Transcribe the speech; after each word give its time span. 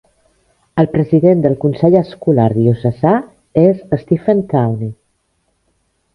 El 0.83 0.87
President 0.93 1.43
del 1.43 1.57
Consell 1.65 1.97
Escolar 1.99 2.47
Diocesà 2.57 3.13
és 3.67 3.85
Stephen 4.07 4.43
Towne. 4.57 4.91